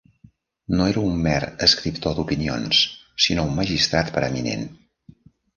No 0.79 0.87
era 0.93 1.03
un 1.09 1.19
mer 1.27 1.41
escriptor 1.67 2.17
d'opinions, 2.21 2.81
sinó 3.27 3.47
un 3.51 3.55
magistrat 3.63 4.11
preeminent. 4.17 4.69